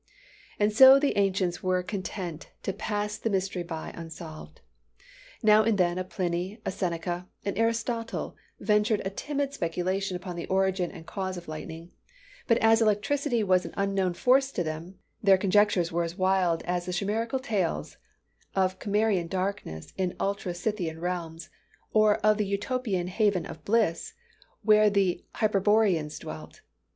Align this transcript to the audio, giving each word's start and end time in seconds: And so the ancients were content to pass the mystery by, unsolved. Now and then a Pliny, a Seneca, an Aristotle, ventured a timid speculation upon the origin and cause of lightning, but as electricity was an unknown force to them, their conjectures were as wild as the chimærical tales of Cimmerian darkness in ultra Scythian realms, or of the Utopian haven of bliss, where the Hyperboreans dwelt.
And 0.59 0.73
so 0.73 0.99
the 0.99 1.15
ancients 1.15 1.61
were 1.61 1.83
content 1.83 2.49
to 2.63 2.73
pass 2.73 3.19
the 3.19 3.29
mystery 3.29 3.61
by, 3.61 3.91
unsolved. 3.95 4.59
Now 5.43 5.61
and 5.61 5.77
then 5.77 5.99
a 5.99 6.03
Pliny, 6.03 6.59
a 6.65 6.71
Seneca, 6.71 7.27
an 7.45 7.55
Aristotle, 7.55 8.35
ventured 8.59 9.03
a 9.05 9.11
timid 9.11 9.53
speculation 9.53 10.17
upon 10.17 10.37
the 10.37 10.47
origin 10.47 10.89
and 10.89 11.05
cause 11.05 11.37
of 11.37 11.47
lightning, 11.47 11.91
but 12.47 12.57
as 12.57 12.81
electricity 12.81 13.43
was 13.43 13.63
an 13.63 13.75
unknown 13.77 14.15
force 14.15 14.51
to 14.53 14.63
them, 14.63 14.97
their 15.21 15.37
conjectures 15.37 15.91
were 15.91 16.01
as 16.03 16.17
wild 16.17 16.63
as 16.63 16.87
the 16.87 16.91
chimærical 16.91 17.39
tales 17.39 17.97
of 18.55 18.79
Cimmerian 18.79 19.27
darkness 19.27 19.93
in 19.97 20.15
ultra 20.19 20.55
Scythian 20.55 20.99
realms, 20.99 21.51
or 21.93 22.15
of 22.25 22.39
the 22.39 22.47
Utopian 22.47 23.05
haven 23.07 23.45
of 23.45 23.63
bliss, 23.63 24.15
where 24.63 24.89
the 24.89 25.23
Hyperboreans 25.35 26.17
dwelt. 26.19 26.61